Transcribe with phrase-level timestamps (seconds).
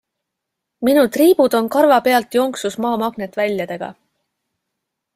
[0.89, 3.95] Minu triibud on karvapealt jonksus Maa magnetväljadega.